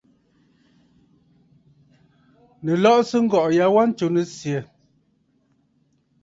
Nɨ̀ 2.63 2.77
lɔꞌɔsə 2.83 3.17
ŋgɔ̀ꞌɔ̀ 3.25 3.53
ya 3.57 3.65
wa 3.73 3.81
ntsù 3.89 4.07
nɨ̀syɛ̀! 4.13 4.61